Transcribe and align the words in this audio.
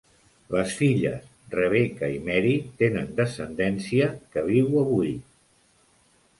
Les 0.53 0.71
filles 0.77 1.27
Rebecca 1.57 2.09
i 2.15 2.17
Mary 2.31 2.55
tenen 2.81 3.13
descendència 3.21 4.11
que 4.35 4.47
viu 4.51 4.83
avui. 4.87 5.17